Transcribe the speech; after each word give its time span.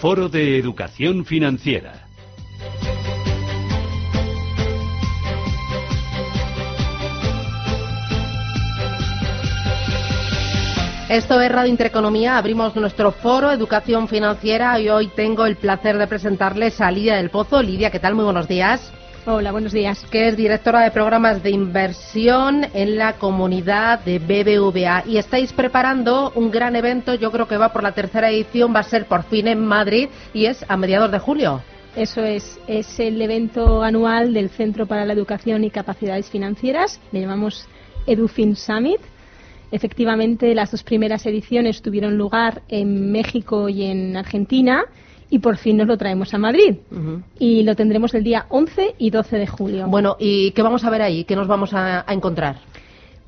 Foro 0.00 0.30
de 0.30 0.56
Educación 0.56 1.26
Financiera. 1.26 2.06
Esto 11.10 11.38
es 11.38 11.52
Radio 11.52 11.68
Intereconomía. 11.68 12.38
Abrimos 12.38 12.74
nuestro 12.76 13.12
foro 13.12 13.50
Educación 13.50 14.08
Financiera 14.08 14.80
y 14.80 14.88
hoy 14.88 15.08
tengo 15.08 15.44
el 15.44 15.56
placer 15.56 15.98
de 15.98 16.06
presentarles 16.06 16.80
a 16.80 16.90
Lidia 16.90 17.16
del 17.16 17.28
Pozo. 17.28 17.62
Lidia, 17.62 17.90
¿qué 17.90 18.00
tal? 18.00 18.14
Muy 18.14 18.24
buenos 18.24 18.48
días. 18.48 18.94
Hola, 19.32 19.52
buenos 19.52 19.72
días. 19.72 20.04
Que 20.10 20.26
es 20.26 20.36
directora 20.36 20.80
de 20.80 20.90
programas 20.90 21.40
de 21.40 21.50
inversión 21.50 22.66
en 22.74 22.98
la 22.98 23.12
comunidad 23.12 24.00
de 24.00 24.18
BBVA. 24.18 25.04
Y 25.06 25.18
estáis 25.18 25.52
preparando 25.52 26.32
un 26.34 26.50
gran 26.50 26.74
evento, 26.74 27.14
yo 27.14 27.30
creo 27.30 27.46
que 27.46 27.56
va 27.56 27.72
por 27.72 27.84
la 27.84 27.92
tercera 27.92 28.28
edición, 28.28 28.74
va 28.74 28.80
a 28.80 28.82
ser 28.82 29.06
por 29.06 29.22
fin 29.22 29.46
en 29.46 29.64
Madrid 29.64 30.08
y 30.34 30.46
es 30.46 30.64
a 30.68 30.76
mediados 30.76 31.12
de 31.12 31.20
julio. 31.20 31.62
Eso 31.94 32.24
es, 32.24 32.58
es 32.66 32.98
el 32.98 33.22
evento 33.22 33.84
anual 33.84 34.34
del 34.34 34.50
Centro 34.50 34.86
para 34.86 35.04
la 35.04 35.12
Educación 35.12 35.62
y 35.62 35.70
Capacidades 35.70 36.28
Financieras, 36.28 37.00
le 37.12 37.20
llamamos 37.20 37.68
EduFin 38.08 38.56
Summit. 38.56 39.00
Efectivamente, 39.70 40.56
las 40.56 40.72
dos 40.72 40.82
primeras 40.82 41.24
ediciones 41.24 41.82
tuvieron 41.82 42.18
lugar 42.18 42.62
en 42.68 43.12
México 43.12 43.68
y 43.68 43.84
en 43.84 44.16
Argentina 44.16 44.86
y 45.30 45.38
por 45.38 45.56
fin 45.56 45.76
nos 45.76 45.86
lo 45.86 45.96
traemos 45.96 46.34
a 46.34 46.38
Madrid. 46.38 46.76
Y 47.38 47.62
lo 47.62 47.76
tendremos 47.76 48.12
el 48.14 48.24
día 48.24 48.46
11 48.48 48.96
y 48.98 49.10
12 49.10 49.38
de 49.38 49.46
julio. 49.46 49.86
Bueno, 49.86 50.16
¿y 50.18 50.50
qué 50.50 50.62
vamos 50.62 50.84
a 50.84 50.90
ver 50.90 51.02
ahí? 51.02 51.24
¿Qué 51.24 51.36
nos 51.36 51.46
vamos 51.46 51.72
a, 51.72 52.04
encontrar? 52.08 52.56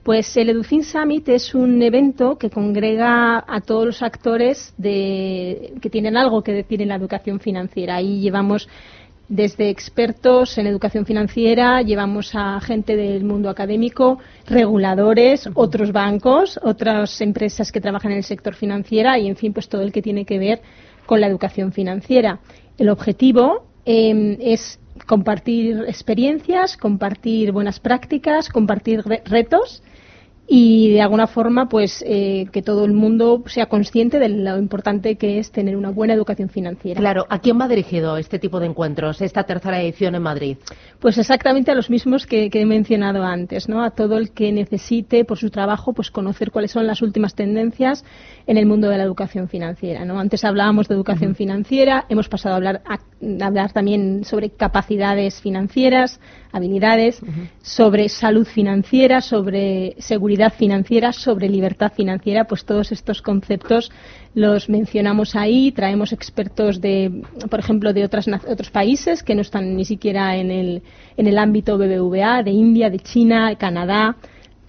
Pues 0.02 0.36
el 0.36 0.50
EduFin 0.50 0.82
Summit 0.82 1.28
es 1.28 1.54
un 1.54 1.80
evento 1.80 2.36
que 2.36 2.50
congrega 2.50 3.44
a 3.46 3.60
todos 3.60 3.86
los 3.86 4.02
actores 4.02 4.74
de, 4.76 5.74
que 5.80 5.90
tienen 5.90 6.16
algo 6.16 6.42
que 6.42 6.52
decir 6.52 6.82
en 6.82 6.88
la 6.88 6.96
educación 6.96 7.38
financiera. 7.38 7.96
Ahí 7.96 8.20
llevamos 8.20 8.68
desde 9.28 9.70
expertos 9.70 10.58
en 10.58 10.66
educación 10.66 11.06
financiera, 11.06 11.82
llevamos 11.82 12.34
a 12.34 12.60
gente 12.60 12.96
del 12.96 13.22
mundo 13.22 13.48
académico, 13.48 14.18
reguladores, 14.46 15.48
otros 15.54 15.92
bancos, 15.92 16.58
otras 16.62 17.20
empresas 17.20 17.70
que 17.70 17.80
trabajan 17.80 18.10
en 18.10 18.18
el 18.18 18.24
sector 18.24 18.54
financiero 18.54 19.16
y, 19.16 19.28
en 19.28 19.36
fin, 19.36 19.52
pues 19.52 19.68
todo 19.68 19.82
el 19.82 19.92
que 19.92 20.02
tiene 20.02 20.24
que 20.24 20.38
ver 20.38 20.60
con 21.06 21.20
la 21.20 21.26
educación 21.26 21.72
financiera. 21.72 22.40
El 22.78 22.88
objetivo 22.88 23.66
em, 23.84 24.36
es 24.40 24.78
compartir 25.06 25.84
experiencias, 25.88 26.76
compartir 26.76 27.52
buenas 27.52 27.80
prácticas, 27.80 28.48
compartir 28.48 29.02
retos 29.24 29.82
y 30.46 30.92
de 30.92 31.00
alguna 31.00 31.26
forma 31.26 31.68
pues 31.68 32.04
eh, 32.06 32.46
que 32.52 32.62
todo 32.62 32.84
el 32.84 32.92
mundo 32.92 33.42
sea 33.46 33.66
consciente 33.66 34.18
de 34.18 34.28
lo 34.28 34.58
importante 34.58 35.16
que 35.16 35.38
es 35.38 35.52
tener 35.52 35.76
una 35.76 35.90
buena 35.90 36.14
educación 36.14 36.48
financiera. 36.48 37.00
Claro, 37.00 37.26
¿a 37.28 37.38
quién 37.38 37.60
va 37.60 37.68
dirigido 37.68 38.16
este 38.16 38.38
tipo 38.38 38.58
de 38.58 38.66
encuentros, 38.66 39.20
esta 39.22 39.44
tercera 39.44 39.80
edición 39.80 40.14
en 40.14 40.22
Madrid? 40.22 40.56
Pues 40.98 41.16
exactamente 41.18 41.70
a 41.70 41.74
los 41.74 41.90
mismos 41.90 42.26
que, 42.26 42.50
he 42.52 42.66
mencionado 42.66 43.22
antes, 43.22 43.68
¿no? 43.68 43.82
A 43.82 43.90
todo 43.90 44.18
el 44.18 44.32
que 44.32 44.52
necesite 44.52 45.24
por 45.24 45.38
su 45.38 45.50
trabajo 45.50 45.92
pues 45.92 46.10
conocer 46.10 46.50
cuáles 46.50 46.72
son 46.72 46.86
las 46.86 47.02
últimas 47.02 47.34
tendencias 47.34 48.04
en 48.46 48.56
el 48.56 48.66
mundo 48.66 48.88
de 48.88 48.98
la 48.98 49.04
educación 49.04 49.48
financiera, 49.48 50.04
¿no? 50.04 50.18
Antes 50.18 50.44
hablábamos 50.44 50.88
de 50.88 50.94
educación 50.94 51.34
financiera, 51.34 52.04
hemos 52.08 52.28
pasado 52.28 52.54
a 52.54 52.56
hablar 52.56 52.82
a 52.86 52.98
hablar 53.40 53.72
también 53.72 54.24
sobre 54.24 54.50
capacidades 54.50 55.40
financieras, 55.40 56.20
habilidades, 56.50 57.20
sobre 57.62 58.08
salud 58.08 58.46
financiera, 58.46 59.20
sobre 59.20 59.94
seguridad 59.98 60.52
financiera, 60.52 61.12
sobre 61.12 61.48
libertad 61.48 61.92
financiera, 61.92 62.44
pues 62.44 62.64
todos 62.64 62.92
estos 62.92 63.22
conceptos 63.22 63.90
los 64.34 64.68
mencionamos 64.68 65.36
ahí, 65.36 65.72
traemos 65.72 66.12
expertos 66.12 66.80
de, 66.80 67.22
por 67.48 67.60
ejemplo, 67.60 67.92
de 67.92 68.04
otras, 68.04 68.26
otros 68.28 68.70
países 68.70 69.22
que 69.22 69.34
no 69.34 69.42
están 69.42 69.76
ni 69.76 69.84
siquiera 69.84 70.36
en 70.36 70.50
el, 70.50 70.82
en 71.16 71.26
el 71.26 71.38
ámbito 71.38 71.78
BBVA, 71.78 72.42
de 72.42 72.50
India, 72.50 72.90
de 72.90 72.98
China, 72.98 73.54
Canadá, 73.56 74.16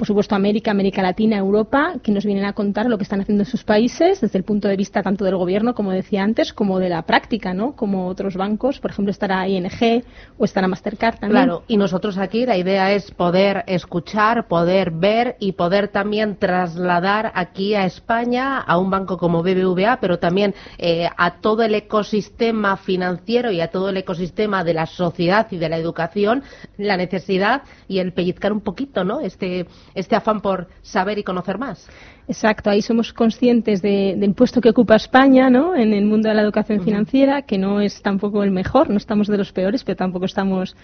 por 0.03 0.07
supuesto, 0.07 0.35
América, 0.35 0.71
América 0.71 1.01
Latina, 1.01 1.37
Europa, 1.37 1.93
que 2.03 2.11
nos 2.11 2.25
vienen 2.25 2.43
a 2.43 2.51
contar 2.51 2.87
lo 2.87 2.97
que 2.97 3.03
están 3.03 3.21
haciendo 3.21 3.43
en 3.43 3.49
sus 3.49 3.63
países 3.63 4.19
desde 4.19 4.37
el 4.37 4.43
punto 4.43 4.67
de 4.67 4.75
vista 4.75 5.01
tanto 5.01 5.23
del 5.23 5.37
gobierno, 5.37 5.73
como 5.73 5.91
decía 5.91 6.23
antes, 6.23 6.51
como 6.51 6.77
de 6.77 6.89
la 6.89 7.03
práctica, 7.03 7.53
¿no? 7.53 7.73
Como 7.77 8.09
otros 8.09 8.35
bancos, 8.35 8.81
por 8.81 8.91
ejemplo, 8.91 9.11
estará 9.11 9.47
ING 9.47 10.03
o 10.37 10.43
estará 10.43 10.67
Mastercard 10.67 11.19
también. 11.19 11.45
Claro, 11.45 11.63
y 11.69 11.77
nosotros 11.77 12.17
aquí 12.17 12.45
la 12.45 12.57
idea 12.57 12.91
es 12.91 13.11
poder 13.11 13.63
escuchar, 13.65 14.49
poder 14.49 14.91
ver 14.91 15.37
y 15.39 15.53
poder 15.53 15.87
también 15.87 16.35
trasladar 16.35 17.31
aquí 17.33 17.73
a 17.73 17.85
España 17.85 18.59
a 18.59 18.77
un 18.77 18.89
banco 18.89 19.17
como 19.17 19.41
BBVA, 19.41 20.01
pero 20.01 20.19
también 20.19 20.53
eh, 20.79 21.07
a 21.15 21.39
todo 21.39 21.63
el 21.63 21.75
ecosistema 21.75 22.75
financiero 22.75 23.53
y 23.53 23.61
a 23.61 23.69
todo 23.69 23.87
el 23.87 23.95
ecosistema 23.95 24.65
de 24.65 24.73
la 24.73 24.85
sociedad 24.85 25.47
y 25.49 25.55
de 25.55 25.69
la 25.69 25.77
educación 25.77 26.43
la 26.77 26.97
necesidad 26.97 27.61
y 27.87 27.99
el 27.99 28.11
pellizcar 28.11 28.51
un 28.51 28.59
poquito, 28.59 29.05
¿no? 29.05 29.21
Este 29.21 29.65
este 29.95 30.15
afán 30.15 30.41
por 30.41 30.67
saber 30.81 31.17
y 31.17 31.23
conocer 31.23 31.57
más. 31.57 31.87
Exacto, 32.27 32.69
ahí 32.69 32.81
somos 32.81 33.11
conscientes 33.11 33.81
del 33.81 34.33
puesto 34.33 34.61
que 34.61 34.69
ocupa 34.69 34.95
España 34.95 35.49
¿no? 35.49 35.75
en 35.75 35.93
el 35.93 36.05
mundo 36.05 36.29
de 36.29 36.35
la 36.35 36.41
educación 36.41 36.81
financiera, 36.81 37.41
que 37.41 37.57
no 37.57 37.81
es 37.81 38.01
tampoco 38.01 38.43
el 38.43 38.51
mejor, 38.51 38.89
no 38.89 38.97
estamos 38.97 39.27
de 39.27 39.37
los 39.37 39.51
peores, 39.51 39.83
pero 39.83 39.97
tampoco 39.97 40.25
estamos 40.25 40.75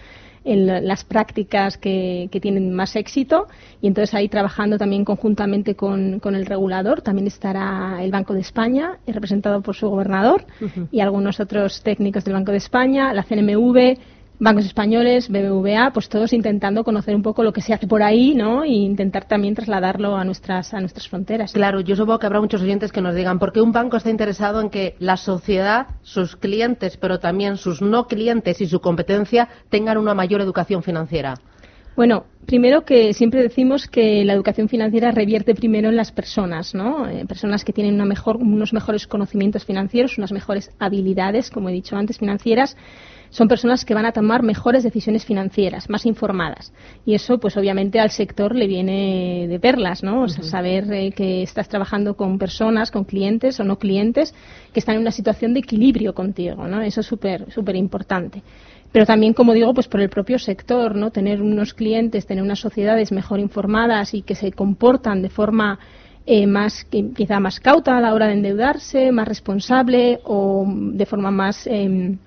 en 0.43 0.87
las 0.87 1.03
prácticas 1.03 1.77
que, 1.77 2.29
tienen 2.41 2.73
más 2.73 2.95
éxito. 2.95 3.47
Y 3.81 3.87
entonces 3.87 4.13
ahí 4.13 4.29
trabajando 4.29 4.77
también 4.77 5.05
conjuntamente 5.05 5.75
con, 5.75 6.21
el 6.23 6.45
regulador, 6.45 7.01
también 7.01 7.27
estará 7.27 7.97
el 8.01 8.11
Banco 8.11 8.33
de 8.33 8.41
España, 8.41 8.97
representado 9.07 9.61
por 9.61 9.75
su 9.75 9.89
gobernador, 9.89 10.45
y 10.91 10.99
algunos 10.99 11.39
otros 11.39 11.81
técnicos 11.83 12.23
del 12.23 12.33
Banco 12.33 12.51
de 12.51 12.57
España, 12.57 13.13
la 13.13 13.23
CNMV, 13.23 13.97
bancos 14.39 14.65
españoles, 14.65 15.29
BBVA, 15.29 15.91
pues 15.93 16.09
todos 16.09 16.33
intentando 16.33 16.83
conocer 16.83 17.13
un 17.15 17.21
poco 17.21 17.43
lo 17.43 17.51
que 17.51 17.61
se 17.61 17.73
hace 17.73 17.87
por 17.87 18.01
ahí, 18.01 18.33
¿no? 18.33 18.63
E 18.63 18.69
intentar 18.69 19.27
también 19.27 19.53
trasladarlo 19.53 20.15
a 20.15 20.23
nuestras, 20.23 20.73
a 20.73 20.79
nuestras 20.79 21.07
fronteras. 21.07 21.51
Claro, 21.51 21.81
yo 21.81 21.95
supongo 21.95 22.19
que 22.19 22.25
habrá 22.25 22.39
muchos 22.39 22.61
oyentes 22.61 22.91
que 22.91 23.01
nos 23.01 23.15
digan, 23.15 23.37
¿por 23.37 23.51
qué 23.51 23.61
un 23.61 23.71
banco 23.71 23.97
está 23.97 24.09
interesado 24.09 24.61
en 24.61 24.69
que 24.69 24.95
la 24.99 25.17
sociedad, 25.17 25.87
sus 26.01 26.35
clientes, 26.35 26.97
pero 26.97 27.19
también 27.19 27.57
sus 27.57 27.81
no 27.81 28.07
clientes 28.07 28.61
y 28.61 28.65
su 28.65 28.79
competencia 28.79 29.49
tengan 29.69 29.97
una 29.97 30.13
mayor 30.13 30.41
educación 30.41 30.83
financiera? 30.83 31.35
Bueno, 31.95 32.23
primero 32.45 32.85
que 32.85 33.13
siempre 33.13 33.41
decimos 33.41 33.87
que 33.87 34.23
la 34.23 34.31
educación 34.31 34.69
financiera 34.69 35.11
revierte 35.11 35.53
primero 35.53 35.89
en 35.89 35.97
las 35.97 36.13
personas, 36.13 36.73
¿no? 36.73 37.09
Eh, 37.09 37.25
personas 37.25 37.65
que 37.65 37.73
tienen 37.73 37.95
una 37.95 38.05
mejor, 38.05 38.37
unos 38.37 38.71
mejores 38.71 39.05
conocimientos 39.05 39.65
financieros, 39.65 40.17
unas 40.17 40.31
mejores 40.31 40.71
habilidades, 40.79 41.49
como 41.49 41.67
he 41.67 41.73
dicho 41.73 41.97
antes, 41.97 42.17
financieras, 42.17 42.77
son 43.29 43.47
personas 43.47 43.85
que 43.85 43.93
van 43.93 44.05
a 44.05 44.11
tomar 44.11 44.43
mejores 44.43 44.83
decisiones 44.83 45.25
financieras, 45.25 45.89
más 45.89 46.05
informadas. 46.05 46.73
Y 47.05 47.13
eso, 47.13 47.39
pues 47.39 47.57
obviamente 47.57 47.99
al 47.99 48.11
sector 48.11 48.55
le 48.55 48.67
viene 48.67 49.47
de 49.47 49.59
perlas, 49.59 50.03
¿no? 50.03 50.23
O 50.23 50.27
sea, 50.27 50.43
saber 50.43 50.91
eh, 50.91 51.11
que 51.11 51.43
estás 51.43 51.69
trabajando 51.69 52.15
con 52.15 52.37
personas, 52.39 52.91
con 52.91 53.03
clientes 53.03 53.59
o 53.59 53.63
no 53.63 53.77
clientes, 53.77 54.33
que 54.73 54.79
están 54.79 54.95
en 54.95 55.01
una 55.01 55.11
situación 55.11 55.53
de 55.53 55.59
equilibrio 55.59 56.13
contigo, 56.13 56.67
¿no? 56.67 56.81
Eso 56.81 57.01
es 57.01 57.07
súper, 57.07 57.51
súper 57.51 57.75
importante 57.75 58.41
pero 58.91 59.05
también, 59.05 59.33
como 59.33 59.53
digo, 59.53 59.73
pues 59.73 59.87
por 59.87 60.01
el 60.01 60.09
propio 60.09 60.39
sector, 60.39 60.95
¿no? 60.95 61.11
Tener 61.11 61.41
unos 61.41 61.73
clientes, 61.73 62.25
tener 62.25 62.43
unas 62.43 62.59
sociedades 62.59 63.11
mejor 63.11 63.39
informadas 63.39 64.13
y 64.13 64.23
que 64.23 64.35
se 64.35 64.51
comportan 64.51 65.21
de 65.21 65.29
forma 65.29 65.77
eh, 66.25 66.47
más, 66.47 66.85
quizá 67.15 67.39
más 67.39 67.59
cauta 67.59 67.97
a 67.97 68.01
la 68.01 68.13
hora 68.13 68.27
de 68.27 68.33
endeudarse, 68.33 69.11
más 69.11 69.27
responsable 69.27 70.19
o 70.23 70.65
de 70.67 71.05
forma 71.05 71.29
más 71.29 71.67
eh, 71.67 72.17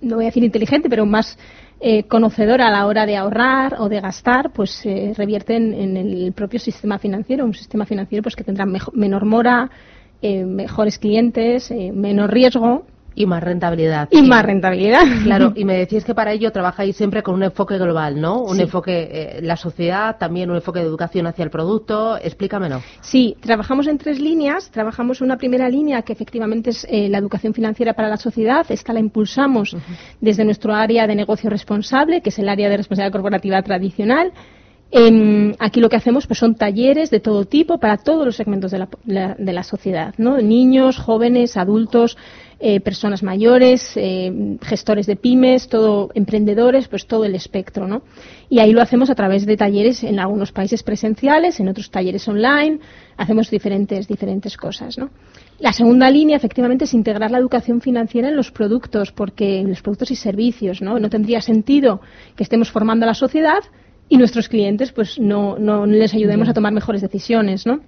no 0.00 0.16
voy 0.16 0.24
a 0.24 0.28
decir 0.28 0.44
inteligente, 0.44 0.88
pero 0.88 1.06
más 1.06 1.38
eh, 1.80 2.04
conocedora 2.04 2.66
a 2.66 2.70
la 2.70 2.86
hora 2.86 3.06
de 3.06 3.16
ahorrar 3.16 3.76
o 3.78 3.88
de 3.88 4.00
gastar, 4.00 4.50
pues 4.52 4.70
se 4.70 5.12
revierte 5.16 5.56
en, 5.56 5.96
el 5.96 6.32
propio 6.32 6.58
sistema 6.58 6.98
financiero, 6.98 7.44
un 7.44 7.54
sistema 7.54 7.86
financiero 7.86 8.22
pues 8.22 8.34
que 8.34 8.44
tendrá 8.44 8.66
menor 8.66 9.24
mora, 9.24 9.70
eh, 10.20 10.44
mejores 10.44 10.98
clientes, 10.98 11.70
eh, 11.70 11.92
menos 11.92 12.28
riesgo 12.28 12.84
y 13.18 13.26
más 13.26 13.42
rentabilidad. 13.42 14.08
Y 14.12 14.22
más 14.22 14.44
rentabilidad. 14.44 15.02
Claro, 15.24 15.52
y 15.56 15.64
me 15.64 15.76
decías 15.76 16.04
que 16.04 16.14
para 16.14 16.32
ello 16.32 16.52
trabajáis 16.52 16.96
siempre 16.96 17.24
con 17.24 17.34
un 17.34 17.42
enfoque 17.42 17.76
global, 17.76 18.20
¿no? 18.20 18.42
Un 18.42 18.60
enfoque, 18.60 19.08
eh, 19.10 19.40
la 19.42 19.56
sociedad, 19.56 20.16
también 20.18 20.50
un 20.50 20.56
enfoque 20.56 20.78
de 20.78 20.86
educación 20.86 21.26
hacia 21.26 21.42
el 21.42 21.50
producto. 21.50 22.16
Explícamelo. 22.16 22.80
Sí, 23.00 23.36
trabajamos 23.40 23.88
en 23.88 23.98
tres 23.98 24.20
líneas. 24.20 24.70
Trabajamos 24.70 25.20
una 25.20 25.36
primera 25.36 25.68
línea 25.68 26.02
que 26.02 26.12
efectivamente 26.12 26.70
es 26.70 26.86
eh, 26.88 27.08
la 27.08 27.18
educación 27.18 27.52
financiera 27.52 27.92
para 27.92 28.08
la 28.08 28.18
sociedad. 28.18 28.64
Esta 28.68 28.92
la 28.92 29.00
impulsamos 29.00 29.76
desde 30.20 30.44
nuestro 30.44 30.72
área 30.72 31.08
de 31.08 31.16
negocio 31.16 31.50
responsable, 31.50 32.20
que 32.20 32.28
es 32.28 32.38
el 32.38 32.48
área 32.48 32.68
de 32.68 32.76
responsabilidad 32.76 33.12
corporativa 33.12 33.60
tradicional. 33.62 34.32
Aquí 35.58 35.80
lo 35.80 35.88
que 35.88 35.96
hacemos 35.96 36.26
pues 36.26 36.38
son 36.38 36.54
talleres 36.54 37.10
de 37.10 37.20
todo 37.20 37.44
tipo 37.44 37.78
para 37.78 37.98
todos 37.98 38.24
los 38.24 38.36
segmentos 38.36 38.70
de 38.70 38.78
la, 39.04 39.34
de 39.38 39.52
la 39.52 39.62
sociedad, 39.62 40.14
¿no? 40.16 40.38
Niños, 40.38 40.96
jóvenes, 40.96 41.56
adultos, 41.56 42.16
eh, 42.60 42.80
personas 42.80 43.22
mayores, 43.22 43.92
eh, 43.94 44.56
gestores 44.62 45.06
de 45.06 45.14
pymes, 45.14 45.68
todo 45.68 46.10
emprendedores, 46.14 46.88
pues 46.88 47.06
todo 47.06 47.24
el 47.24 47.36
espectro, 47.36 47.86
¿no? 47.86 48.02
Y 48.48 48.58
ahí 48.58 48.72
lo 48.72 48.82
hacemos 48.82 49.10
a 49.10 49.14
través 49.14 49.46
de 49.46 49.56
talleres 49.56 50.02
en 50.02 50.18
algunos 50.18 50.50
países 50.50 50.82
presenciales, 50.82 51.60
en 51.60 51.68
otros 51.68 51.88
talleres 51.88 52.26
online, 52.26 52.80
hacemos 53.16 53.48
diferentes 53.48 54.08
diferentes 54.08 54.56
cosas, 54.56 54.98
¿no? 54.98 55.10
La 55.60 55.72
segunda 55.72 56.10
línea, 56.10 56.36
efectivamente, 56.36 56.84
es 56.84 56.94
integrar 56.94 57.30
la 57.30 57.38
educación 57.38 57.80
financiera 57.80 58.28
en 58.28 58.34
los 58.34 58.50
productos, 58.50 59.12
porque 59.12 59.60
en 59.60 59.68
los 59.68 59.80
productos 59.80 60.10
y 60.10 60.16
servicios, 60.16 60.82
¿no? 60.82 60.98
No 60.98 61.10
tendría 61.10 61.40
sentido 61.40 62.00
que 62.34 62.42
estemos 62.42 62.72
formando 62.72 63.04
a 63.04 63.06
la 63.06 63.14
sociedad 63.14 63.60
y 64.08 64.16
nuestros 64.16 64.48
clientes, 64.48 64.92
pues 64.92 65.18
no, 65.18 65.58
no 65.58 65.86
les 65.86 66.14
ayudemos 66.14 66.48
a 66.48 66.54
tomar 66.54 66.72
mejores 66.72 67.02
decisiones, 67.02 67.66
¿no? 67.66 67.80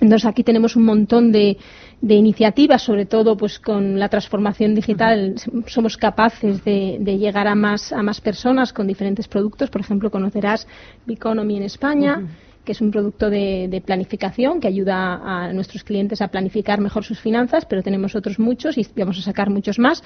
Entonces 0.00 0.26
aquí 0.26 0.42
tenemos 0.42 0.76
un 0.76 0.84
montón 0.84 1.32
de, 1.32 1.56
iniciativas, 2.02 2.82
sobre 2.82 3.06
todo 3.06 3.36
pues 3.36 3.58
con 3.58 3.98
la 3.98 4.08
transformación 4.08 4.74
digital 4.74 5.34
somos 5.66 5.96
capaces 5.96 6.62
de, 6.64 6.98
llegar 7.18 7.48
a 7.48 7.54
más, 7.54 7.92
a 7.92 8.02
más 8.02 8.20
personas 8.20 8.72
con 8.72 8.86
diferentes 8.86 9.26
productos. 9.26 9.70
Por 9.70 9.80
ejemplo, 9.80 10.10
conocerás 10.10 10.66
Biconomy 11.06 11.56
en 11.56 11.62
España. 11.62 12.22
que 12.64 12.72
es 12.72 12.80
un 12.80 12.90
producto 12.90 13.30
de, 13.30 13.80
planificación 13.86 14.60
que 14.60 14.66
ayuda 14.66 15.20
a 15.24 15.52
nuestros 15.52 15.84
clientes 15.84 16.20
a 16.20 16.26
planificar 16.28 16.80
mejor 16.80 17.04
sus 17.04 17.20
finanzas, 17.20 17.64
pero 17.64 17.80
tenemos 17.80 18.16
otros 18.16 18.40
muchos 18.40 18.76
y 18.76 18.84
vamos 18.96 19.18
a 19.18 19.22
sacar 19.22 19.50
muchos 19.50 19.78
más 19.78 20.02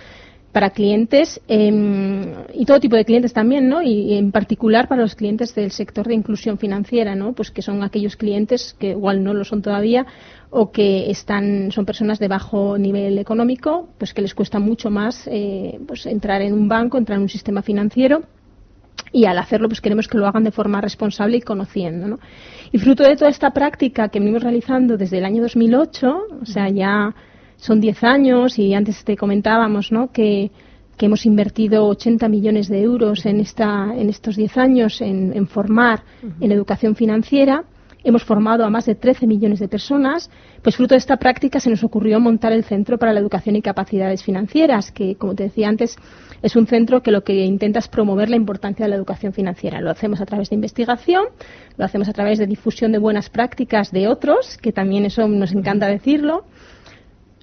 para 0.52 0.70
clientes 0.70 1.40
em, 1.46 2.34
y 2.54 2.64
todo 2.64 2.80
tipo 2.80 2.96
de 2.96 3.04
clientes 3.04 3.32
también, 3.32 3.68
¿no? 3.68 3.82
Y, 3.82 4.14
en 4.14 4.32
particular 4.32 4.88
para 4.88 5.02
los 5.02 5.14
clientes 5.14 5.54
del 5.54 5.70
sector 5.70 6.08
de 6.08 6.14
inclusión 6.14 6.58
financiera, 6.58 7.14
¿no? 7.14 7.32
Pues 7.32 7.50
que 7.50 7.62
son 7.62 7.82
aquellos 7.82 8.16
clientes 8.16 8.74
que 8.78 8.90
igual 8.90 9.22
no 9.22 9.32
lo 9.32 9.44
son 9.44 9.62
todavía 9.62 10.06
o 10.50 10.72
que 10.72 11.10
están 11.10 11.70
son 11.70 11.86
personas 11.86 12.18
de 12.18 12.26
bajo 12.26 12.76
nivel 12.78 13.18
económico, 13.18 13.88
pues 13.98 14.12
que 14.12 14.22
les 14.22 14.34
cuesta 14.34 14.58
mucho 14.58 14.90
más 14.90 15.28
eh, 15.30 15.78
pues 15.86 16.06
entrar 16.06 16.42
en 16.42 16.52
un 16.52 16.68
banco, 16.68 16.98
entrar 16.98 17.16
en 17.16 17.22
un 17.22 17.28
sistema 17.28 17.62
financiero 17.62 18.22
y 19.12 19.26
al 19.26 19.38
hacerlo 19.38 19.68
pues 19.68 19.80
queremos 19.80 20.08
que 20.08 20.18
lo 20.18 20.26
hagan 20.26 20.42
de 20.42 20.50
forma 20.50 20.80
responsable 20.80 21.36
y 21.36 21.42
conociendo, 21.42 22.08
¿no? 22.08 22.18
Y 22.72 22.78
fruto 22.78 23.04
de 23.04 23.14
toda 23.16 23.30
esta 23.30 23.52
práctica 23.52 24.08
que 24.08 24.18
venimos 24.18 24.42
realizando 24.42 24.96
desde 24.96 25.18
el 25.18 25.24
año 25.24 25.42
2008, 25.42 26.18
o 26.42 26.46
sea, 26.46 26.68
ya 26.68 27.14
son 27.60 27.80
10 27.80 28.04
años 28.04 28.58
y 28.58 28.74
antes 28.74 29.04
te 29.04 29.16
comentábamos 29.16 29.92
¿no? 29.92 30.10
que, 30.10 30.50
hemos 30.98 31.24
invertido 31.24 31.86
80 31.86 32.28
millones 32.28 32.68
de 32.68 32.82
euros 32.82 33.24
en, 33.24 33.40
esta, 33.40 33.86
en 33.96 34.10
estos 34.10 34.36
10 34.36 34.58
años 34.58 35.00
en, 35.00 35.46
formar 35.46 36.02
en 36.40 36.52
educación 36.52 36.94
financiera. 36.94 37.64
Hemos 38.04 38.22
formado 38.22 38.66
a 38.66 38.70
más 38.70 38.84
de 38.84 38.96
13 38.96 39.26
millones 39.26 39.60
de 39.60 39.68
personas. 39.68 40.30
Pues 40.60 40.76
fruto 40.76 40.94
de 40.94 40.98
esta 40.98 41.16
práctica 41.16 41.58
se 41.58 41.70
nos 41.70 41.82
ocurrió 41.84 42.20
montar 42.20 42.52
el 42.52 42.64
Centro 42.64 42.98
para 42.98 43.14
la 43.14 43.20
Educación 43.20 43.56
y 43.56 43.62
Capacidades 43.62 44.22
Financieras, 44.22 44.92
que, 44.92 45.14
como 45.14 45.34
te 45.34 45.44
decía 45.44 45.70
antes, 45.70 45.96
es 46.42 46.54
un 46.54 46.66
centro 46.66 47.02
que 47.02 47.10
lo 47.10 47.24
que 47.24 47.46
intenta 47.46 47.78
es 47.78 47.88
promover 47.88 48.28
la 48.28 48.36
importancia 48.36 48.84
de 48.84 48.90
la 48.90 48.96
educación 48.96 49.32
financiera. 49.32 49.80
Lo 49.80 49.90
hacemos 49.90 50.20
a 50.20 50.26
través 50.26 50.50
de 50.50 50.54
investigación, 50.54 51.24
lo 51.78 51.84
hacemos 51.86 52.10
a 52.10 52.12
través 52.12 52.38
de 52.38 52.46
difusión 52.46 52.92
de 52.92 52.98
buenas 52.98 53.30
prácticas 53.30 53.90
de 53.90 54.06
otros, 54.06 54.58
que 54.58 54.72
también 54.72 55.06
eso 55.06 55.26
nos 55.28 55.52
encanta 55.52 55.86
decirlo 55.86 56.44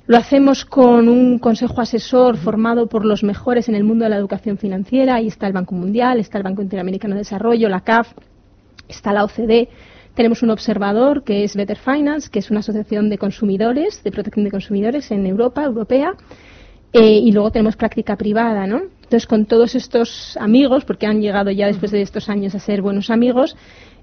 lo 0.07 0.15
hacemos 0.15 0.63
con 0.63 1.09
un 1.09 1.38
consejo 1.38 1.81
asesor 1.81 2.38
formado 2.38 2.88
por 2.88 3.06
los 3.06 3.24
mejores 3.24 3.68
en 3.68 3.75
el 3.75 3.83
mundo 3.83 4.06
de 4.06 4.09
la 4.09 4.15
educación 4.15 4.57
financiera. 4.57 5.15
Ahí 5.15 5.27
está 5.27 5.48
el 5.48 5.54
Banco 5.54 5.75
Mundial, 5.75 6.19
está 6.19 6.38
el 6.38 6.45
Banco 6.45 6.62
Interamericano 6.62 7.13
de 7.13 7.19
Desarrollo, 7.19 7.68
la 7.68 7.81
CAF, 7.81 8.13
está 8.88 9.12
la 9.12 9.25
OCDE. 9.25 9.68
Tenemos 10.15 10.42
un 10.44 10.50
observador 10.50 11.24
que 11.24 11.44
es 11.44 11.56
Better 11.57 11.77
Finance, 11.77 12.30
que 12.31 12.39
es 12.39 12.50
una 12.50 12.62
asociación 12.62 13.09
de 13.09 13.18
consumidores, 13.18 14.01
de 14.01 14.12
protección 14.12 14.45
de 14.45 14.51
consumidores 14.51 15.12
en 15.12 15.25
Europa, 15.27 15.63
europea. 15.63 16.13
Eh, 16.94 17.19
y 17.19 17.33
luego 17.33 17.51
tenemos 17.51 17.75
práctica 17.75 18.15
privada, 18.15 18.65
¿no? 18.65 18.83
Entonces, 19.03 19.27
con 19.27 19.45
todos 19.45 19.75
estos 19.75 20.38
amigos, 20.38 20.86
porque 20.86 21.06
han 21.06 21.21
llegado 21.21 21.51
ya 21.51 21.68
después 21.68 21.92
de 21.92 22.01
estos 22.01 22.30
años 22.30 22.56
a 22.56 22.60
ser 22.60 22.81
buenos 22.81 23.10
amigos, 23.10 23.57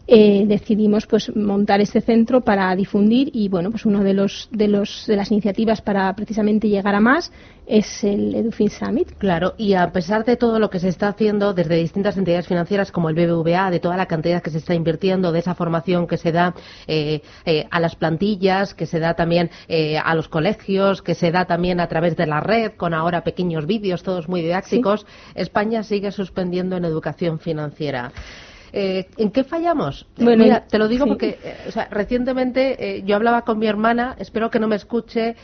eh, 0.06 0.44
decidimos 0.46 1.06
pues 1.06 1.34
montar 1.34 1.80
este 1.80 2.02
centro 2.02 2.42
para 2.42 2.76
difundir 2.76 3.30
y 3.32 3.48
bueno 3.48 3.70
pues 3.70 3.86
uno 3.86 4.04
de 4.04 4.12
los 4.12 4.50
de 4.52 4.68
los 4.68 5.04
de 5.06 5.16
las 5.16 5.30
iniciativas 5.30 5.80
para 5.80 6.14
precisamente 6.14 6.68
llegar 6.68 6.94
a 6.94 7.00
más 7.00 7.32
es 7.66 8.04
el 8.04 8.34
Edufin 8.34 8.68
Summit. 8.68 9.12
Claro, 9.16 9.54
y 9.56 9.72
a 9.72 9.90
pesar 9.90 10.26
de 10.26 10.36
todo 10.36 10.58
lo 10.58 10.68
que 10.68 10.78
se 10.78 10.88
está 10.88 11.08
haciendo 11.08 11.54
desde 11.54 11.76
distintas 11.76 12.18
entidades 12.18 12.46
financieras 12.46 12.92
como 12.92 13.08
el 13.08 13.14
BBVA, 13.14 13.70
de 13.70 13.80
toda 13.80 13.96
la 13.96 14.04
cantidad 14.04 14.42
que 14.42 14.50
se 14.50 14.58
está 14.58 14.74
invirtiendo, 14.74 15.32
de 15.32 15.38
esa 15.38 15.54
formación 15.54 16.06
que 16.06 16.18
se 16.18 16.30
da 16.30 16.54
eh, 16.86 17.22
eh, 17.46 17.66
a 17.70 17.80
las 17.80 17.96
plantillas, 17.96 18.74
que 18.74 18.84
se 18.84 18.98
da 18.98 19.14
también 19.14 19.48
a 20.04 20.14
los 20.14 20.28
colegios, 20.28 21.00
que 21.00 21.14
se 21.14 21.30
da 21.30 21.46
también 21.46 21.80
a 21.80 21.88
través 21.88 22.18
de 22.18 22.26
la 22.26 22.40
red, 22.40 22.72
con 22.72 22.92
ahora 22.92 23.24
pequeños 23.24 23.64
vídeos, 23.64 24.02
todos 24.02 24.28
muy 24.28 24.42
didácticos, 24.42 25.06
España 25.34 25.82
sigue 25.82 26.12
suspendiendo 26.12 26.76
en 26.76 26.84
educación 26.84 27.38
financiera. 27.38 28.12
Eh, 28.76 29.06
¿En 29.18 29.30
qué 29.30 29.44
fallamos? 29.44 30.04
Mira, 30.16 30.66
te 30.66 30.78
lo 30.78 30.88
digo 30.88 31.06
porque 31.06 31.38
eh, 31.44 31.86
recientemente 31.92 32.96
eh, 32.96 33.02
yo 33.06 33.14
hablaba 33.14 33.42
con 33.42 33.60
mi 33.60 33.68
hermana, 33.68 34.16
espero 34.18 34.50
que 34.50 34.58
no 34.58 34.66
me 34.66 34.74
escuche. 34.74 35.36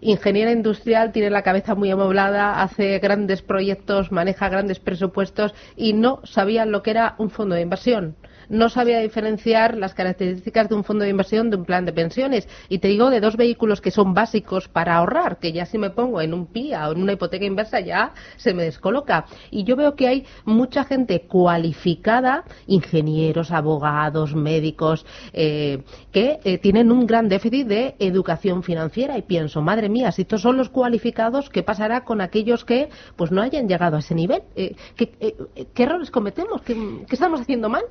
ingeniera 0.00 0.50
industrial, 0.50 1.12
tiene 1.12 1.28
la 1.28 1.42
cabeza 1.42 1.74
muy 1.74 1.90
amoblada, 1.90 2.62
hace 2.62 2.98
grandes 3.00 3.42
proyectos, 3.42 4.10
maneja 4.10 4.48
grandes 4.48 4.78
presupuestos 4.78 5.52
y 5.76 5.92
no 5.92 6.20
sabía 6.24 6.64
lo 6.64 6.82
que 6.82 6.92
era 6.92 7.16
un 7.18 7.28
fondo 7.28 7.54
de 7.54 7.60
inversión 7.60 8.16
no 8.52 8.68
sabía 8.68 9.00
diferenciar 9.00 9.78
las 9.78 9.94
características 9.94 10.68
de 10.68 10.74
un 10.74 10.84
fondo 10.84 11.04
de 11.04 11.10
inversión 11.10 11.48
de 11.48 11.56
un 11.56 11.64
plan 11.64 11.86
de 11.86 11.92
pensiones. 11.92 12.46
Y 12.68 12.78
te 12.78 12.88
digo 12.88 13.08
de 13.08 13.20
dos 13.20 13.36
vehículos 13.36 13.80
que 13.80 13.90
son 13.90 14.12
básicos 14.12 14.68
para 14.68 14.96
ahorrar, 14.96 15.38
que 15.38 15.52
ya 15.52 15.64
si 15.64 15.78
me 15.78 15.88
pongo 15.88 16.20
en 16.20 16.34
un 16.34 16.46
PIA 16.46 16.90
o 16.90 16.92
en 16.92 17.02
una 17.02 17.14
hipoteca 17.14 17.46
inversa 17.46 17.80
ya 17.80 18.12
se 18.36 18.52
me 18.52 18.64
descoloca. 18.64 19.24
Y 19.50 19.64
yo 19.64 19.74
veo 19.74 19.96
que 19.96 20.06
hay 20.06 20.26
mucha 20.44 20.84
gente 20.84 21.22
cualificada, 21.22 22.44
ingenieros, 22.66 23.52
abogados, 23.52 24.34
médicos, 24.34 25.06
eh, 25.32 25.82
que 26.12 26.38
eh, 26.44 26.58
tienen 26.58 26.92
un 26.92 27.06
gran 27.06 27.30
déficit 27.30 27.66
de 27.66 27.96
educación 27.98 28.62
financiera. 28.62 29.16
Y 29.16 29.22
pienso, 29.22 29.62
madre 29.62 29.88
mía, 29.88 30.12
si 30.12 30.22
estos 30.22 30.42
son 30.42 30.58
los 30.58 30.68
cualificados, 30.68 31.48
¿qué 31.48 31.62
pasará 31.62 32.04
con 32.04 32.20
aquellos 32.20 32.66
que 32.66 32.90
pues 33.16 33.30
no 33.30 33.40
hayan 33.40 33.66
llegado 33.66 33.96
a 33.96 34.00
ese 34.00 34.14
nivel? 34.14 34.42
Eh, 34.56 34.76
¿qué, 34.94 35.82
errores 35.82 36.10
cometemos? 36.10 36.60
¿Qué 36.60 36.76
estamos 37.10 37.40
haciendo 37.40 37.70
mal? 37.70 37.84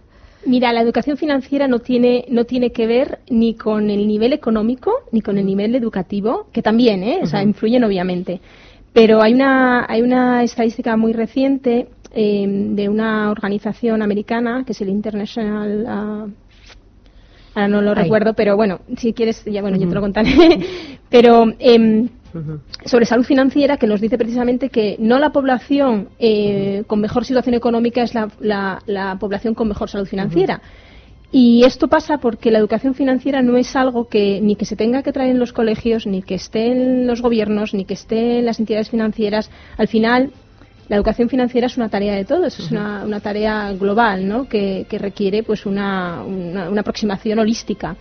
Mira, 0.45 0.73
la 0.73 0.81
educación 0.81 1.17
financiera 1.17 1.67
no 1.67 1.79
tiene, 1.79 2.25
no 2.29 2.45
tiene 2.45 2.71
que 2.71 2.87
ver 2.87 3.19
ni 3.29 3.53
con 3.53 3.89
el 3.89 4.07
nivel 4.07 4.33
económico 4.33 4.91
ni 5.11 5.21
con 5.21 5.37
el 5.37 5.45
nivel 5.45 5.75
educativo, 5.75 6.47
que 6.51 6.61
también, 6.61 7.03
¿eh? 7.03 7.19
o 7.21 7.27
sea, 7.27 7.43
influyen 7.43 7.83
obviamente. 7.83 8.41
Pero 8.93 9.21
hay 9.21 9.33
una, 9.33 9.85
hay 9.87 10.01
una 10.01 10.43
estadística 10.43 10.97
muy 10.97 11.13
reciente 11.13 11.87
eh, 12.13 12.45
de 12.47 12.89
una 12.89 13.31
organización 13.31 14.01
americana, 14.01 14.63
que 14.65 14.73
es 14.73 14.81
el 14.81 14.89
International. 14.89 15.85
Uh, 15.85 16.31
ahora 17.53 17.67
no 17.67 17.81
lo 17.81 17.93
recuerdo, 17.93 18.33
pero 18.33 18.57
bueno, 18.57 18.81
si 18.97 19.13
quieres, 19.13 19.45
ya 19.45 19.61
bueno, 19.61 19.77
yo 19.77 19.87
te 19.87 19.95
lo 19.95 20.01
contaré. 20.01 20.59
pero. 21.09 21.53
Eh, 21.59 22.09
sobre 22.85 23.05
salud 23.05 23.25
financiera 23.25 23.77
que 23.77 23.87
nos 23.87 24.01
dice 24.01 24.17
precisamente 24.17 24.69
que 24.69 24.95
no 24.99 25.19
la 25.19 25.31
población 25.31 26.09
eh, 26.19 26.83
con 26.87 26.99
mejor 26.99 27.25
situación 27.25 27.55
económica 27.55 28.01
es 28.03 28.13
la, 28.13 29.17
población 29.19 29.53
con 29.53 29.67
mejor 29.67 29.89
salud 29.89 30.07
financiera. 30.07 30.61
Y 31.33 31.63
esto 31.63 31.87
pasa 31.87 32.17
porque 32.17 32.51
la 32.51 32.59
educación 32.59 32.93
financiera 32.93 33.41
no 33.41 33.55
es 33.55 33.75
algo 33.77 34.09
que 34.09 34.41
ni 34.41 34.57
que 34.57 34.65
se 34.65 34.75
tenga 34.75 35.01
que 35.01 35.13
traer 35.13 35.31
en 35.31 35.39
los 35.39 35.53
colegios, 35.53 36.05
ni 36.05 36.21
que 36.21 36.35
esté 36.35 36.71
en 36.73 37.07
los 37.07 37.21
gobiernos, 37.21 37.73
ni 37.73 37.85
que 37.85 37.93
esté 37.93 38.39
en 38.39 38.45
las 38.45 38.59
entidades 38.59 38.89
financieras. 38.89 39.49
Al 39.77 39.87
final, 39.87 40.31
la 40.89 40.97
educación 40.97 41.29
financiera 41.29 41.67
es 41.67 41.77
una 41.77 41.87
tarea 41.87 42.15
de 42.15 42.25
todos, 42.25 42.59
es 42.59 42.69
una, 42.69 43.19
tarea 43.21 43.71
global, 43.71 44.27
¿no? 44.27 44.49
Que, 44.49 44.85
requiere 44.91 45.41
pues 45.41 45.65
una, 45.65 46.21
una 46.23 46.81
aproximación 46.81 47.39
holística. 47.39 47.95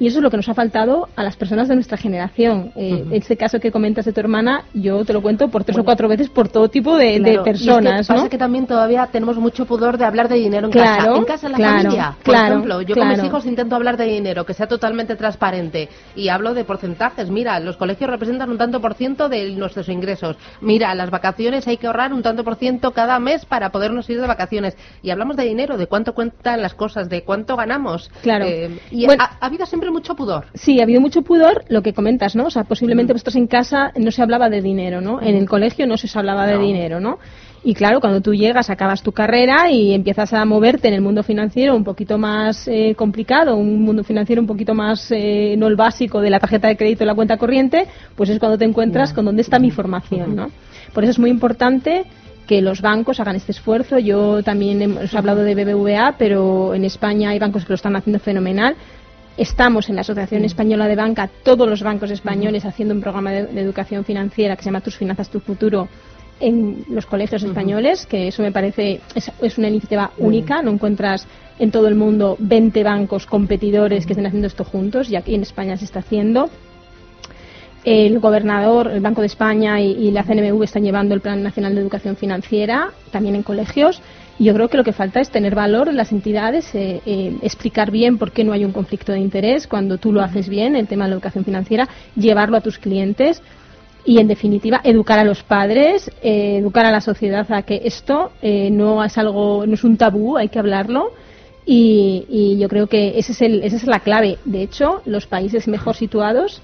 Y 0.00 0.06
eso 0.06 0.18
es 0.18 0.22
lo 0.22 0.30
que 0.30 0.36
nos 0.36 0.48
ha 0.48 0.54
faltado 0.54 1.08
a 1.16 1.22
las 1.24 1.36
personas 1.36 1.68
de 1.68 1.74
nuestra 1.74 1.98
generación. 1.98 2.72
Eh, 2.76 3.04
Este 3.12 3.36
caso 3.36 3.58
que 3.58 3.72
comentas 3.72 4.04
de 4.04 4.12
tu 4.12 4.20
hermana, 4.20 4.64
yo 4.72 5.04
te 5.04 5.12
lo 5.12 5.22
cuento 5.22 5.48
por 5.48 5.64
tres 5.64 5.78
o 5.78 5.84
cuatro 5.84 6.08
veces 6.08 6.28
por 6.28 6.48
todo 6.48 6.68
tipo 6.68 6.96
de, 6.96 7.40
personas. 7.44 7.98
Y 7.98 8.00
es 8.00 8.06
que 8.06 8.14
pasa 8.14 8.28
que 8.28 8.38
también 8.38 8.66
todavía 8.66 9.08
tenemos 9.10 9.36
mucho 9.38 9.66
pudor 9.66 9.98
de 9.98 10.04
hablar 10.04 10.28
de 10.28 10.36
dinero 10.36 10.66
en 10.66 10.72
casa. 10.72 11.16
En 11.16 11.24
casa, 11.24 11.46
en 11.46 11.52
la 11.52 11.58
familia, 11.58 12.16
por 12.22 12.34
ejemplo. 12.34 12.82
Yo 12.82 12.94
con 12.94 13.08
mis 13.08 13.24
hijos 13.24 13.44
intento 13.46 13.74
hablar 13.74 13.96
de 13.96 14.04
dinero, 14.04 14.46
que 14.46 14.54
sea 14.54 14.68
totalmente 14.68 15.16
transparente. 15.16 15.88
Y 16.14 16.28
hablo 16.28 16.54
de 16.54 16.64
porcentajes. 16.64 17.30
Mira, 17.30 17.58
los 17.58 17.76
colegios 17.76 18.08
representan 18.08 18.50
un 18.50 18.58
tanto 18.58 18.80
por 18.80 18.94
ciento 18.94 19.28
de 19.28 19.50
nuestros 19.52 19.88
ingresos. 19.88 20.36
Mira, 20.60 20.94
las 20.94 21.10
vacaciones 21.10 21.66
hay 21.66 21.76
que 21.76 21.86
ahorrar 21.88 22.12
un 22.12 22.22
tanto 22.22 22.44
por 22.44 22.56
ciento 22.56 22.92
cada 22.92 23.18
mes 23.18 23.44
para 23.44 23.70
podernos 23.70 24.08
ir 24.10 24.20
de 24.20 24.26
vacaciones. 24.26 24.76
Y 25.02 25.10
hablamos 25.10 25.36
de 25.36 25.44
dinero, 25.44 25.76
de 25.76 25.86
cuánto 25.86 26.14
cuentan 26.14 26.62
las 26.62 26.74
cosas, 26.74 27.08
de 27.08 27.22
cuánto 27.22 27.56
ganamos. 27.56 28.10
Claro. 28.22 28.44
Eh, 28.46 28.78
y 28.90 29.06
ha 29.06 29.38
habido 29.40 29.66
siempre 29.66 29.87
mucho 29.90 30.14
pudor. 30.14 30.46
Sí, 30.54 30.80
ha 30.80 30.84
habido 30.84 31.00
mucho 31.00 31.22
pudor, 31.22 31.64
lo 31.68 31.82
que 31.82 31.92
comentas, 31.92 32.36
¿no? 32.36 32.46
O 32.46 32.50
sea, 32.50 32.64
posiblemente 32.64 33.12
vosotros 33.12 33.36
en 33.36 33.46
casa 33.46 33.92
no 33.96 34.10
se 34.10 34.22
hablaba 34.22 34.48
de 34.48 34.62
dinero, 34.62 35.00
¿no? 35.00 35.20
En 35.20 35.34
el 35.34 35.48
colegio 35.48 35.86
no 35.86 35.96
se 35.96 36.08
hablaba 36.18 36.46
de 36.46 36.58
dinero, 36.58 37.00
¿no? 37.00 37.18
Y 37.64 37.74
claro, 37.74 38.00
cuando 38.00 38.20
tú 38.20 38.34
llegas, 38.34 38.70
acabas 38.70 39.02
tu 39.02 39.12
carrera 39.12 39.70
y 39.70 39.92
empiezas 39.92 40.32
a 40.32 40.44
moverte 40.44 40.88
en 40.88 40.94
el 40.94 41.00
mundo 41.00 41.22
financiero 41.22 41.74
un 41.74 41.84
poquito 41.84 42.16
más 42.16 42.68
eh, 42.68 42.94
complicado, 42.96 43.56
un 43.56 43.82
mundo 43.82 44.04
financiero 44.04 44.40
un 44.40 44.46
poquito 44.46 44.74
más, 44.74 45.10
eh, 45.10 45.56
no 45.58 45.66
el 45.66 45.74
básico 45.74 46.20
de 46.20 46.30
la 46.30 46.38
tarjeta 46.38 46.68
de 46.68 46.76
crédito 46.76 47.02
y 47.02 47.06
la 47.06 47.14
cuenta 47.14 47.36
corriente, 47.36 47.86
pues 48.14 48.30
es 48.30 48.38
cuando 48.38 48.56
te 48.56 48.64
encuentras 48.64 49.12
con 49.12 49.24
dónde 49.24 49.42
está 49.42 49.58
mi 49.58 49.70
formación, 49.70 50.36
¿no? 50.36 50.50
Por 50.94 51.02
eso 51.02 51.10
es 51.10 51.18
muy 51.18 51.30
importante 51.30 52.04
que 52.46 52.62
los 52.62 52.80
bancos 52.80 53.20
hagan 53.20 53.36
este 53.36 53.52
esfuerzo. 53.52 53.98
Yo 53.98 54.42
también 54.42 54.80
hemos 54.80 55.14
hablado 55.14 55.44
de 55.44 55.54
BBVA, 55.54 56.14
pero 56.18 56.74
en 56.74 56.84
España 56.84 57.30
hay 57.30 57.38
bancos 57.38 57.64
que 57.64 57.68
lo 57.68 57.74
están 57.74 57.94
haciendo 57.94 58.18
fenomenal. 58.18 58.74
Estamos 59.38 59.88
en 59.88 59.94
la 59.94 60.00
Asociación 60.00 60.44
Española 60.44 60.88
de 60.88 60.96
Banca, 60.96 61.30
todos 61.44 61.68
los 61.68 61.84
bancos 61.84 62.10
españoles, 62.10 62.64
haciendo 62.64 62.92
un 62.92 63.00
programa 63.00 63.30
de, 63.30 63.60
educación 63.60 64.04
financiera 64.04 64.56
que 64.56 64.64
se 64.64 64.66
llama 64.66 64.80
Tus 64.80 64.96
Finanzas, 64.96 65.30
Tu 65.30 65.38
Futuro 65.38 65.86
en 66.40 66.84
los 66.90 67.06
colegios 67.06 67.44
españoles, 67.44 68.04
que 68.06 68.26
eso 68.26 68.42
me 68.42 68.50
parece 68.50 69.00
es, 69.14 69.58
una 69.58 69.68
iniciativa 69.68 70.10
única. 70.18 70.60
No 70.60 70.72
encuentras 70.72 71.28
en 71.60 71.70
todo 71.70 71.86
el 71.86 71.94
mundo 71.94 72.34
20 72.40 72.82
bancos 72.82 73.26
competidores 73.26 74.06
que 74.06 74.14
estén 74.14 74.26
haciendo 74.26 74.48
esto 74.48 74.64
juntos 74.64 75.08
y 75.08 75.14
aquí 75.14 75.36
en 75.36 75.42
España 75.42 75.76
se 75.76 75.84
está 75.84 76.00
haciendo. 76.00 76.50
El 77.84 78.18
gobernador, 78.18 78.88
el 78.88 79.00
Banco 79.00 79.20
de 79.20 79.28
España 79.28 79.80
y 79.80 80.10
la 80.10 80.24
CNMV 80.24 80.64
están 80.64 80.82
llevando 80.82 81.14
el 81.14 81.20
Plan 81.20 81.44
Nacional 81.44 81.76
de 81.76 81.80
Educación 81.80 82.16
Financiera 82.16 82.90
también 83.12 83.36
en 83.36 83.44
colegios 83.44 84.02
yo 84.38 84.54
creo 84.54 84.68
que 84.68 84.76
lo 84.76 84.84
que 84.84 84.92
falta 84.92 85.20
es 85.20 85.30
tener 85.30 85.54
valor 85.54 85.88
en 85.88 85.96
las 85.96 86.12
entidades, 86.12 86.72
eh, 86.74 87.00
eh, 87.04 87.36
explicar 87.42 87.90
bien 87.90 88.18
por 88.18 88.30
qué 88.30 88.44
no 88.44 88.52
hay 88.52 88.64
un 88.64 88.72
conflicto 88.72 89.12
de 89.12 89.18
interés 89.18 89.66
cuando 89.66 89.98
tú 89.98 90.12
lo 90.12 90.22
haces 90.22 90.48
bien, 90.48 90.76
el 90.76 90.86
tema 90.86 91.04
de 91.04 91.10
la 91.10 91.14
educación 91.16 91.44
financiera, 91.44 91.88
llevarlo 92.14 92.56
a 92.56 92.60
tus 92.60 92.78
clientes 92.78 93.42
y, 94.04 94.18
en 94.18 94.28
definitiva, 94.28 94.80
educar 94.84 95.18
a 95.18 95.24
los 95.24 95.42
padres, 95.42 96.10
eh, 96.22 96.58
educar 96.58 96.86
a 96.86 96.92
la 96.92 97.00
sociedad 97.00 97.50
a 97.52 97.62
que 97.62 97.82
esto 97.84 98.32
no 98.42 99.04
es 99.04 99.18
algo, 99.18 99.66
no 99.66 99.74
es 99.74 99.84
un 99.84 99.96
tabú, 99.96 100.36
hay 100.36 100.48
que 100.48 100.58
hablarlo. 100.58 101.12
Y, 101.66 102.56
yo 102.58 102.68
creo 102.68 102.86
que 102.86 103.18
ese 103.18 103.32
es 103.32 103.42
el, 103.42 103.62
esa 103.62 103.76
es 103.76 103.84
la 103.84 104.00
clave. 104.00 104.38
De 104.46 104.62
hecho, 104.62 105.02
los 105.04 105.26
países 105.26 105.68
mejor 105.68 105.96
situados 105.96 106.62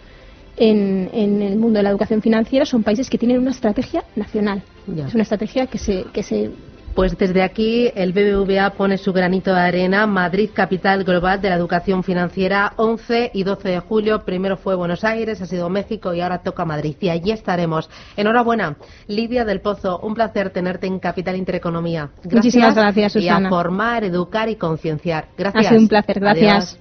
en, 0.56 1.10
en, 1.12 1.42
el 1.42 1.58
mundo 1.58 1.78
de 1.78 1.82
la 1.82 1.90
educación 1.90 2.22
financiera 2.22 2.64
son 2.64 2.82
países 2.82 3.10
que 3.10 3.18
tienen 3.18 3.38
una 3.38 3.50
estrategia 3.50 4.04
nacional. 4.16 4.62
Es 5.06 5.12
una 5.12 5.24
estrategia 5.24 5.66
que 5.66 5.78
se, 5.78 6.04
que 6.12 6.22
se 6.22 6.50
pues 6.94 7.18
desde 7.18 7.42
aquí 7.42 7.90
el 7.94 8.12
BBVA 8.12 8.70
pone 8.70 8.98
su 8.98 9.12
granito 9.12 9.52
de 9.52 9.60
arena. 9.60 10.06
Madrid, 10.06 10.50
capital 10.52 11.04
global 11.04 11.40
de 11.40 11.50
la 11.50 11.56
educación 11.56 12.02
financiera, 12.04 12.72
11 12.76 13.32
y 13.34 13.42
12 13.42 13.68
de 13.68 13.78
julio. 13.80 14.24
Primero 14.24 14.56
fue 14.56 14.74
Buenos 14.74 15.04
Aires, 15.04 15.40
ha 15.40 15.46
sido 15.46 15.68
México 15.68 16.14
y 16.14 16.20
ahora 16.20 16.38
toca 16.38 16.64
Madrid. 16.64 16.96
Y 17.00 17.08
allí 17.08 17.32
estaremos. 17.32 17.90
Enhorabuena, 18.16 18.76
Lidia 19.08 19.44
del 19.44 19.60
Pozo. 19.60 19.98
Un 20.00 20.14
placer 20.14 20.50
tenerte 20.50 20.86
en 20.86 20.98
Capital 20.98 21.36
Intereconomía. 21.36 22.10
Gracias. 22.16 22.34
Muchísimas 22.34 22.74
gracias, 22.74 23.12
Susana. 23.12 23.40
Y 23.40 23.46
a 23.46 23.50
formar, 23.50 24.04
educar 24.04 24.48
y 24.48 24.56
concienciar. 24.56 25.28
Gracias. 25.36 25.66
Ha 25.66 25.68
sido 25.70 25.80
un 25.80 25.88
placer. 25.88 26.20
Gracias. 26.20 26.78